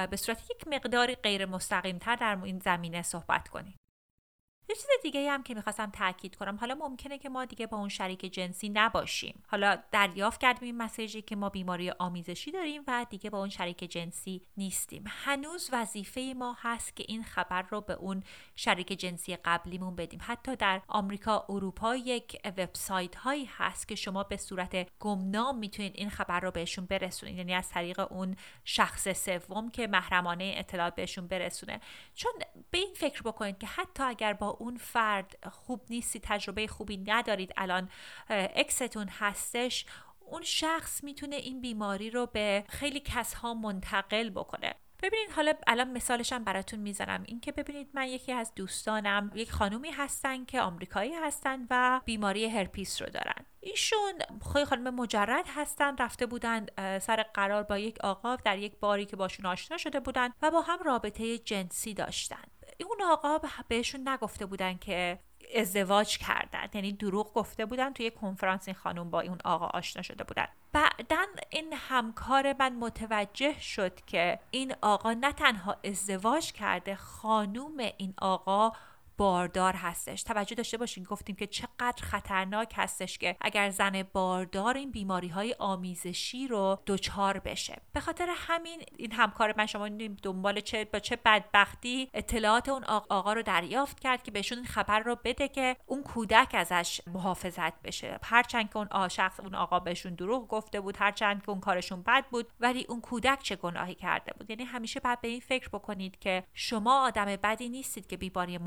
[0.10, 3.79] به صورت یک مقداری غیر مستقیم تر در این زمینه صحبت کنید
[4.70, 6.58] یه چیز دیگه هم که می‌خواستم تاکید کنم.
[6.58, 9.44] حالا ممکنه که ما دیگه با اون شریک جنسی نباشیم.
[9.48, 13.78] حالا دریافت کردیم این مسیجی که ما بیماری آمیزشی داریم و دیگه با اون شریک
[13.78, 15.04] جنسی نیستیم.
[15.08, 18.24] هنوز وظیفه ما هست که این خبر رو به اون
[18.56, 20.20] شریک جنسی قبلیمون بدیم.
[20.24, 26.10] حتی در آمریکا اروپا یک وبسایت هایی هست که شما به صورت گمنام می‌تونید این
[26.10, 27.38] خبر رو بهشون برسونید.
[27.38, 31.82] یعنی از طریق اون شخص سوم که محرمانه اطلاعات بهشون برسونه.
[32.16, 32.32] چون
[32.72, 37.54] به این فکر بکنید که حتی اگر با اون فرد خوب نیستی تجربه خوبی ندارید
[37.58, 37.90] الان
[38.30, 39.86] اکستون هستش
[40.20, 44.76] اون شخص می‌تونه این بیماری رو به خیلی کسها منتقل بکنه.
[45.04, 47.24] ببینید حالا الان مثالشم براتون می‌زنم.
[47.28, 53.02] اینکه ببینید من یکی از دوستانم یک خانومی هستن که آمریکایی هستن و بیماری هرپیس
[53.02, 53.46] رو دارن.
[53.60, 54.20] ایشون
[54.54, 56.66] خیلی خانم مجرد هستن رفته بودن
[57.00, 60.62] سر قرار با یک آقا در یک باری که باشون آشنا شده بودن و با
[60.62, 62.44] هم رابطه جنسی داشتن.
[62.86, 65.20] اون آقا بهشون نگفته بودن که
[65.56, 66.70] ازدواج کردن.
[66.74, 70.48] یعنی دروغ گفته بودن توی کنفرانس این خانم با اون آقا آشنا شده بودن.
[70.74, 78.14] بعدا این همکار من متوجه شد که این آقا نه تنها ازدواج کرده خانوم این
[78.18, 78.72] آقا
[79.20, 80.24] باردار هستش.
[80.24, 85.56] توجه داشته باشین گفتیم که چقدر خطرناک هستش که اگر زن باردار این بیماری های
[85.60, 87.82] آمیزشی رو دچار بشه.
[87.94, 89.90] به خاطر همین این همکار من شما
[90.24, 95.18] دنبال چه با چه بدبختی اطلاعات اون آقا رو دریافت کرد که بهشون خبر رو
[95.24, 98.20] بده که اون کودک ازش محافظت بشه.
[98.24, 102.26] هرچند که اون شخص اون آقا بهشون دروغ گفته بود هرچند که اون کارشون بد
[102.32, 106.20] بود ولی اون کودک چه گناهی کرده بود؟ یعنی همیشه باید به این فکر بکنید
[106.20, 108.58] که شما آدم بدی نیستید که بیماری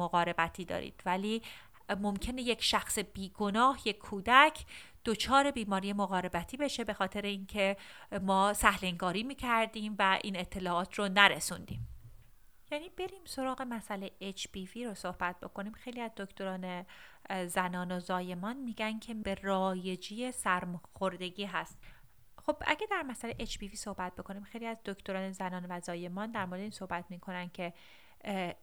[0.42, 1.02] مقاربتی دارید.
[1.07, 1.42] ولی
[2.00, 4.64] ممکنه یک شخص بیگناه یک کودک
[5.05, 7.76] دچار بیماری مقاربتی بشه به خاطر اینکه
[8.22, 11.88] ما سهلنگاری می‌کردیم و این اطلاعات رو نرسوندیم.
[12.70, 15.72] یعنی بریم سراغ مسئله HPV رو صحبت بکنیم.
[15.72, 16.87] خیلی از دکتران
[17.46, 21.78] زنان و زایمان میگن که به رایجی سرماخوردگی هست.
[22.46, 26.61] خب اگه در مسئله HPV صحبت بکنیم خیلی از دکتران زنان و زایمان در مورد
[26.61, 27.72] این صحبت می‌کنن که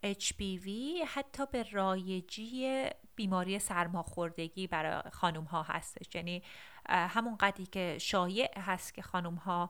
[0.04, 0.70] HPV
[1.08, 6.16] حتی به رایجی بیماری سرماخوردگی برای خانم ها هستش.
[6.16, 6.44] یعنی
[6.90, 9.70] همون قدری که شایع هست که خانم ها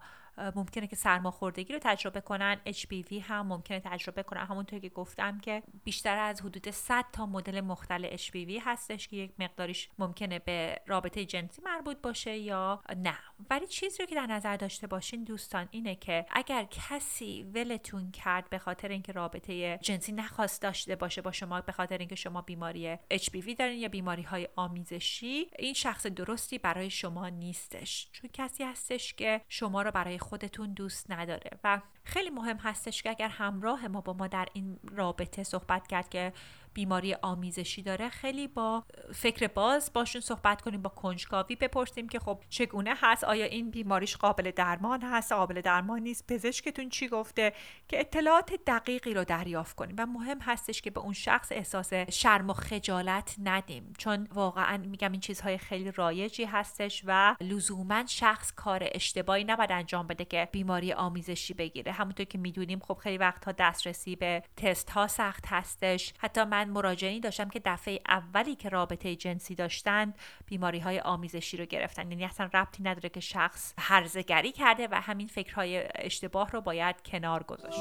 [0.55, 2.57] ممکنه که سرماخوردگی رو تجربه کنن.
[2.67, 4.45] HPV هم ممکنه تجربه کنن.
[4.45, 9.31] همونطور که گفتم که بیشتر از حدود 100 تا مدل مختلف HPV هستش که یک
[9.39, 13.17] مقداریش ممکنه به رابطه جنسی مربوط باشه یا نه.
[13.49, 18.49] ولی چیزی رو که در نظر داشته باشین دوستان اینه که اگر کسی ولتون کرد
[18.49, 22.95] به خاطر اینکه رابطه جنسی نخواست داشته باشه با شما به خاطر اینکه شما بیماری
[22.95, 28.09] HPV دارین یا بیماری های آمیزشی این شخص درستی برای شما نیستش.
[28.11, 31.51] چون کسی هستش که شما رو برای خودتون دوست نداره.
[31.63, 36.09] و خیلی مهم هستش که اگر همراه ما با ما در این رابطه صحبت کرد
[36.09, 36.33] که
[36.73, 42.39] بیماری آمیزشی داره خیلی با فکر باز باشون صحبت کنیم با کنجکاوی بپرسیم که خب
[42.49, 47.53] چگونه هست؟ آیا این بیماریش قابل درمان هست؟ قابل درمان نیست؟ پزشکتون چی گفته؟
[47.87, 52.49] که اطلاعات دقیقی رو دریافت کنیم و مهم هستش که به اون شخص احساس شرم
[52.49, 53.93] و خجالت ندیم.
[53.97, 60.07] چون واقعا میگم این چیزهای خیلی رایجی هستش و لزوما شخص کار اشتباهی نباید انجام
[60.07, 61.91] بده که بیماری آمیزشی بگیره.
[61.91, 66.13] همونطور که می‌دونیم خب خیلی وقتها دسترسی به تست ها سخت هستش.
[66.19, 70.13] حتی من مراجعینی داشتم که دفعه اولی که رابطه جنسی داشتن
[70.45, 72.11] بیماری های آمیزشی رو گرفتن.
[72.11, 77.43] یعنی اصلا ربطی نداره که شخص هرزگری کرده و همین فکرهای اشتباه رو باید کنار
[77.43, 77.79] گذاشت.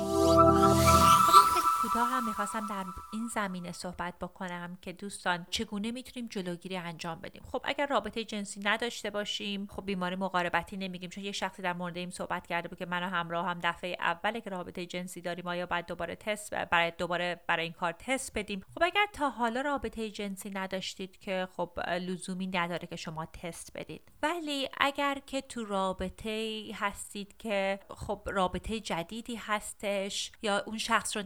[1.82, 7.42] کوتاه هم می‌خواستم در این زمینه صحبت بکنم که دوستان چگونه می‌تونیم جلوگیری انجام بدیم.
[7.52, 11.96] خب اگر رابطه جنسی نداشته باشیم خب بیماری مقاربتی نمیگیم چون یه شخصی در مورد
[11.96, 15.46] این صحبت کرده بود که من و همراه هم دفعه اوله که رابطه جنسی داریم
[15.46, 19.60] آیا باید دوباره تست برای دوباره برای این کار تست بدیم؟ خب اگر تا حالا
[19.60, 24.12] رابطه جنسی نداشتید که خب لزومی نداره که شما تست بدید.
[24.22, 31.22] ولی اگر که تو رابطه هستید که خب رابطه جدیدی هستش یا اون شخص رو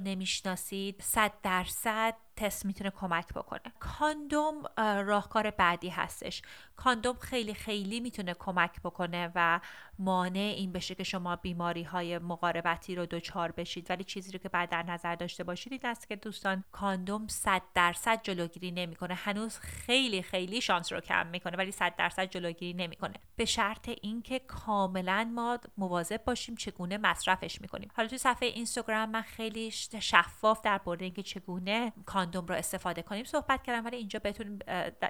[0.47, 3.73] نمی‌شناسید صد درصد تست می‌تونه کمک بکنه.
[3.81, 6.43] کاندوم راهکار بعدی هستش.
[6.77, 9.61] کاندوم خیلی خیلی می‌تونه کمک بکنه و
[9.99, 13.91] مانع این بشه که شما بیماری های مقاربتی رو دچار بشید.
[13.91, 17.63] ولی چیزی رو که بعد در نظر داشته باشید این است که دوستان کاندوم 100
[17.75, 19.15] درصد جلوگیری نمی‌کنه.
[19.15, 23.15] هنوز خیلی خیلی شانس رو کم می‌کنه ولی 100 درصد جلوگیری نمی‌کنه.
[23.37, 27.91] به شرط اینکه کاملا ما مواظب باشیم چگونه مصرفش می‌کنیم.
[27.97, 33.25] حالا تو صفحه اینستاگرام من خیلی شفاف در مورد اینکه چگونه کاندوم رو استفاده کنیم
[33.25, 34.59] صحبت کردم ولی اینجا بهتون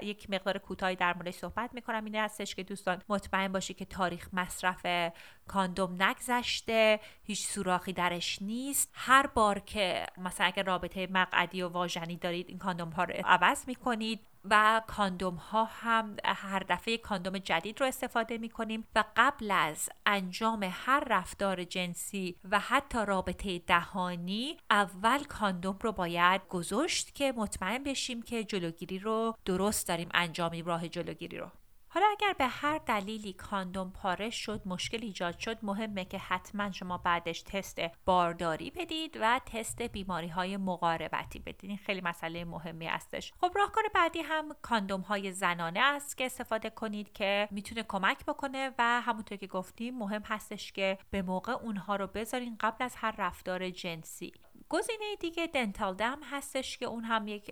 [0.03, 2.05] یک مقدار کوتاهی در موردش صحبت می‌کنم.
[2.05, 5.13] این هستش که دوستان مطمئن باشی که تاریخ مصرف
[5.48, 8.90] کاندوم نگذشته هیچ سوراخی درش نیست.
[8.92, 13.68] هر بار که مثلا اگر رابطه مقعدی و واژنی دارید این کاندوم ها رو عوض
[13.68, 19.50] می‌کنید و کاندوم ها هم هر دفعه کاندوم جدید رو استفاده می کنیم و قبل
[19.50, 27.33] از انجام هر رفتار جنسی و حتی رابطه دهانی اول کاندوم رو باید گذاشت که
[27.37, 31.46] مطمئن بشیم که جلوگیری رو درست داریم انجامی راه جلوگیری رو.
[31.94, 36.98] حالا اگر به هر دلیلی کاندوم پاره شد مشکل ایجاد شد مهمه که حتما شما
[36.98, 41.70] بعدش تست بارداری بدید و تست بیماری های مقاربتی بدید.
[41.70, 43.33] این خیلی مسئله مهمی هستش.
[43.40, 48.70] خب راهکار بعدی هم کاندوم های زنانه است که استفاده کنید که می‌تونه کمک بکنه
[48.78, 53.14] و همونطور که گفتیم مهم هستش که به موقع اونها رو بذارین قبل از هر
[53.18, 54.33] رفتار جنسی.
[54.73, 57.51] گزینه دیگه دنتال دم هستش که اون هم یک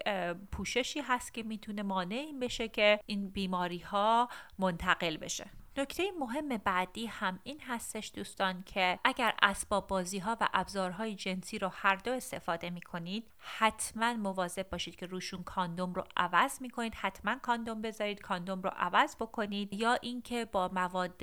[0.53, 4.29] پوششی هست که می‌تونه مانع این بشه که این بیماری ها
[4.59, 5.51] منتقل بشه.
[5.77, 11.59] نکته مهم بعدی هم این هستش دوستان که اگر اسباب بازی ها و ابزارهای جنسی
[11.59, 16.71] رو هر دو استفاده می کنید حتما مواظب باشید که روشون کاندوم رو عوض می
[16.71, 19.73] کنید حتما کاندوم بذارید کاندوم رو عوض بکنید.
[19.73, 21.23] یا اینکه با مواد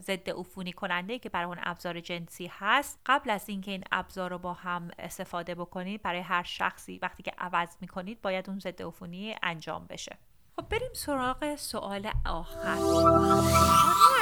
[0.00, 4.38] ضد عفونی کننده که برای اون ابزار جنسی هست قبل از اینکه این ابزار رو
[4.38, 8.82] با هم استفاده بکنید برای هر شخصی وقتی که عوض می کنید باید اون ضد
[8.82, 10.18] عفونی انجام بشه.
[10.56, 12.78] خب بریم سراغ سوال آخر.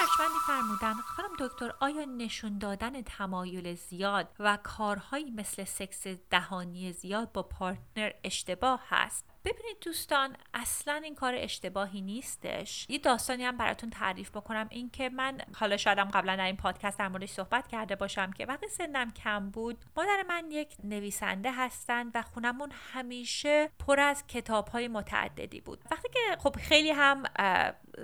[0.03, 7.33] ارجمندی فرمودن خانم دکتر آیا نشون دادن تمایل زیاد و کارهایی مثل سکس دهانی زیاد
[7.33, 12.87] با پارتنر اشتباه هست؟ ببینید دوستان اصلا این کار اشتباهی نیستش.
[12.89, 14.67] یه داستانی هم براتون تعریف بکنم.
[14.71, 18.47] این که من حالا شادم قبلا در این پادکست در موردش صحبت کرده باشم که
[18.47, 24.69] وقتی سنم کم بود مادر من یک نویسنده هستند و خونمون همیشه پر از کتاب
[24.69, 25.85] های متعددی بود.
[25.91, 27.23] وقتی که خب خیلی هم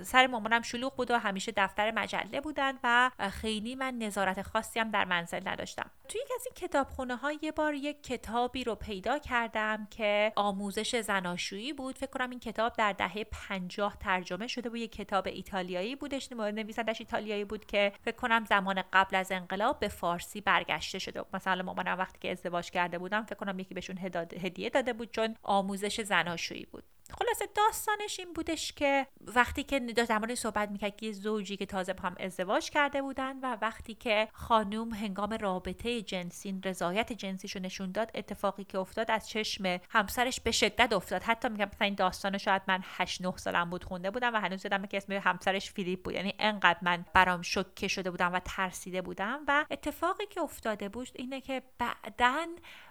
[0.03, 4.91] سر مامانم شلوغ بود و همیشه دفتر مجله بودن و خیلی من نظارت خاصی هم
[4.91, 5.91] در منزل نداشتم.
[6.07, 11.01] توی یک از این کتابخونه ها یه بار یک کتابی رو پیدا کردم که آموزش
[11.29, 11.97] زناشویی بود.
[11.97, 14.79] فکر کنم این کتاب در دهه 50 ترجمه شده بود.
[14.79, 16.31] یک کتاب ایتالیایی بودش.
[16.31, 21.23] نویسندش ایتالیایی بود که فکر کنم زمان قبل از انقلاب به فارسی برگشته شده.
[21.33, 23.97] مثلا مامانم وقتی که ازدواج کرده بودم فکر کنم یکی بهشون
[24.41, 26.83] هدیه داده بود چون آموزش زناشویی بود.
[27.11, 31.93] خلاصه داستانش این بودش که وقتی که داشت در صحبت می‌کرد که زوجی که تازه
[31.93, 37.91] با هم ازدواج کرده بودن و وقتی که خانوم هنگام رابطه جنسی رضایت جنسیشو نشون
[37.91, 41.23] داد اتفاقی که افتاد از چشم همسرش به شدت افتاد.
[41.23, 44.65] حتی میگم مثلا این داستان شاید من 8 9 سالم بود خونده بودم و هنوز
[44.65, 46.13] یادم که اسم همسرش فیلیپ بود.
[46.13, 49.39] یعنی انقدر من برام شوکه شده بودم و ترسیده بودم.
[49.47, 52.47] و اتفاقی که افتاده بود اینه که بعدن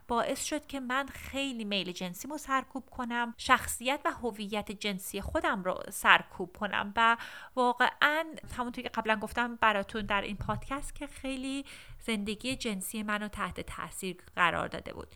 [0.08, 5.80] باعث شد که من خیلی میل جنسیمو سرکوب کنم شخصیت و هویت جنسی خودم رو
[5.90, 7.16] سرکوب کنم و
[7.56, 8.24] واقعا
[8.56, 11.64] همونطور که قبلا گفتم براتون در این پادکست که خیلی
[12.00, 15.08] زندگی جنسی منو تحت تاثیر قرار داده بود.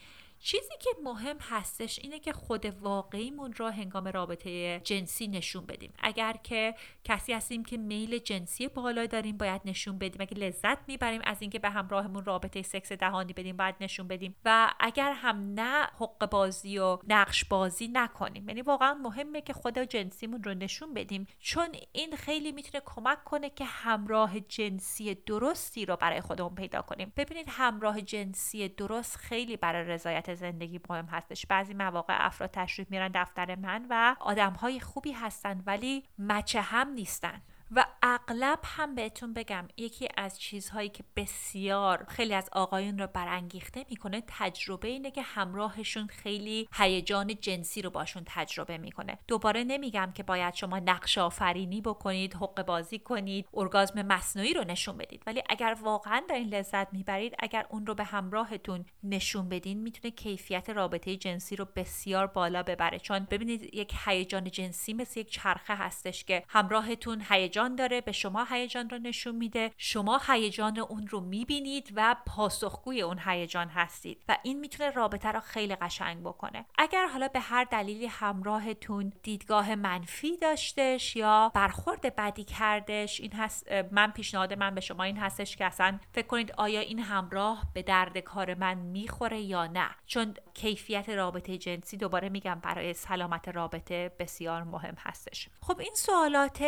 [0.45, 5.93] چیزی که مهم هستش اینه که خود واقعیمون رو هنگام رابطه جنسی نشون بدیم.
[5.99, 6.74] اگر که
[7.05, 10.20] کسی هستیم که میل جنسی بالا داریم باید نشون بدیم.
[10.20, 14.36] اگه لذت می‌بریم از اینکه به همراهمون رابطه سکس دهانی بدیم باید نشون بدیم.
[14.45, 18.49] و اگر هم نه حق بازی و نقش بازی نکنیم.
[18.49, 21.26] یعنی واقعا مهمه که خود جنسیمون رو نشون بدیم.
[21.38, 27.12] چون این خیلی می‌تونه کمک کنه که همراه جنسی درستی رو برای خودمون پیدا کنیم.
[27.16, 31.47] ببینید همراه جنسی درست خیلی برای رضایت زندگی مهم هستش.
[31.47, 36.89] بعضی مواقع افراد تشریف میرن دفتر من و آدم های خوبی هستن ولی مچه هم
[36.89, 37.43] نیستن.
[37.77, 43.85] و اغلب هم بهتون بگم یکی از چیزهایی که بسیار خیلی از آقایون رو برانگیخته
[43.91, 49.18] می‌کنه تجربه اینه که همراهشون خیلی هیجان جنسی رو باشون تجربه می‌کنه.
[49.29, 54.97] دوباره نمیگم که باید شما نقش آفرینی بکنید حق بازی کنید ارگازم مصنوعی رو نشون
[54.97, 55.23] بدید.
[55.27, 60.70] ولی اگر واقعا این لذت می‌برید اگر اون رو به همراهتون نشون بدین می‌تونه کیفیت
[60.70, 62.99] رابطه جنسی رو بسیار بالا ببره.
[62.99, 68.45] چون ببینید یک هیجان جنسی مثل یک چرخه هستش که همراهتون هیجان داره به شما
[68.45, 69.71] هیجان رو نشون میده.
[69.77, 75.41] شما هیجان اون رو می‌بینید و پاسخگوی اون هیجان هستید و این می‌تونه رابطه رو
[75.41, 76.65] خیلی قشنگ بکنه.
[76.79, 83.73] اگر حالا به هر دلیلی همراهتون دیدگاه منفی داشتش یا برخورد بدی کردش این هست
[83.73, 87.83] من پیشنهاد من به شما این هستش که اصلا فکر کنید آیا این همراه به
[87.83, 94.13] درد کار من می‌خوره یا نه؟ چون کیفیت رابطه جنسی دوباره میگم برای سلامت رابطه
[94.19, 95.49] بسیار مهم هستش.
[95.63, 96.59] خب این سوالات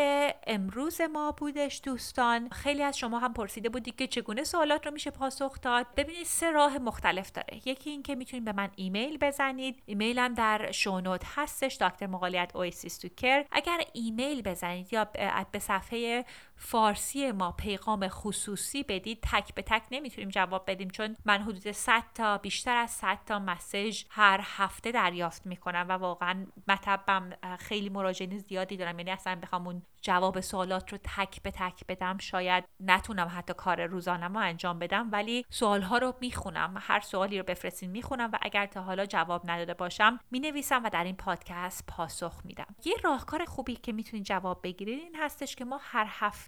[0.47, 2.49] امروز روز ما بودش دوستان.
[2.49, 5.87] خیلی از شما هم پرسیده بودید که چگونه سوالات رو میشه پاسخ داد.
[5.97, 7.57] ببینید سه راه مختلف داره.
[7.69, 9.83] یکی اینکه می‌تونید به من ایمیل بزنید.
[9.87, 15.09] ایمیلم در شونوت هستش دکتر مقالیت اویسیس تو کر اگر ایمیل بزنید یا
[15.53, 16.25] به صفحه
[16.57, 22.03] فارسی ما پیغام خصوصی بدید تک به تک نمی‌تونیم جواب بدیم چون من حدود 100
[22.15, 28.39] تا بیشتر از 100 تا مسیج هر هفته دریافت می‌کنم و واقعا مطبم خیلی مراجعین
[28.39, 28.99] زیادی دارم.
[28.99, 33.87] یعنی اصلا بخوام اون جواب سوالات رو تک به تک بدم شاید نتونم حتی کار
[33.87, 36.75] روزانم رو انجام بدم ولی سوالها رو می‌خونم.
[36.81, 41.05] هر سوالی رو بفرستین می‌خونم و اگر تا حالا جواب نداده باشم می‌نویسم و در
[41.05, 42.75] این پادکست پاسخ میدم.
[42.85, 46.44] یه راهکار خوبی که می‌تونید جواب بگیرید این هستش که ما هر هفته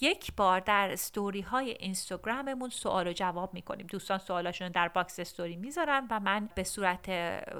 [0.00, 3.86] یک بار در استوری های اینستاگراممون سوال و جواب می‌کنیم.
[3.86, 7.08] دوستان سوالاشون در box استوری می‌ذارن و من به صورت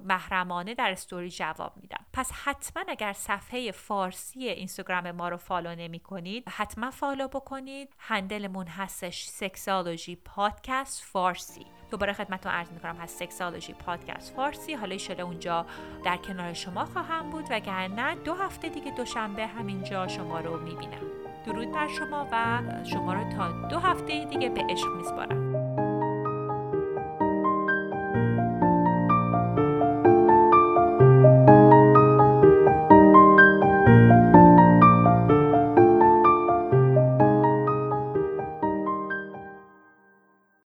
[0.04, 2.04] محرمانه در استوری جواب میدم.
[2.12, 7.94] پس حتما اگر صفحه فارسی اینستاگرام ما رو follow نمی کنید حتما follow بکنید.
[7.98, 14.98] handle مون هستش Sexology Podcast فارسی دوباره خدمتتون عرض می‌کنم هست Sexology Podcast فارسی حالا
[14.98, 15.66] شده اونجا
[16.04, 21.23] در کنار شما خواهم بود وگرنه دو هفته دیگه دوشنبه همینجا شما رو می‌بینم.
[21.44, 25.63] درود بر شما و شما رو تا دو هفته دیگه به عشق میسپارم.